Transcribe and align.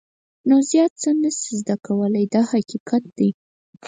نو 0.47 0.55
زیات 0.69 0.91
څه 1.01 1.09
نه 1.21 1.29
شې 1.39 1.51
زده 1.61 1.75
کولای 1.85 2.25
دا 2.33 2.41
حقیقت 2.51 3.03
دی. 3.17 3.29